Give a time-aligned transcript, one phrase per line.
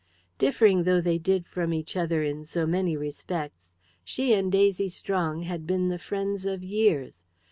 [0.39, 3.69] Differing though they did from each other in so many respects,
[4.03, 7.23] she and Daisy Strong had been the friends of years.